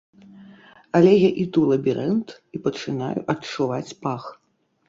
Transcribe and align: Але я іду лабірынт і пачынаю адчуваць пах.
Але 0.99 1.11
я 1.23 1.29
іду 1.43 1.67
лабірынт 1.73 2.27
і 2.57 2.63
пачынаю 2.65 3.19
адчуваць 3.35 3.97
пах. 4.09 4.23